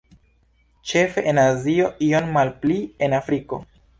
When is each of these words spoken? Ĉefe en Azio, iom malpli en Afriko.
Ĉefe 0.91 1.23
en 1.33 1.41
Azio, 1.43 1.91
iom 2.07 2.33
malpli 2.39 2.79
en 3.09 3.17
Afriko. 3.21 3.63